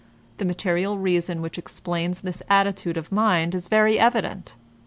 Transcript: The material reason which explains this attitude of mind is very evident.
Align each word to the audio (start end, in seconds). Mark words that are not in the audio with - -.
The 0.39 0.45
material 0.45 0.97
reason 0.97 1.43
which 1.43 1.59
explains 1.59 2.21
this 2.21 2.41
attitude 2.49 2.97
of 2.97 3.11
mind 3.11 3.53
is 3.53 3.67
very 3.67 3.99
evident. 3.99 4.55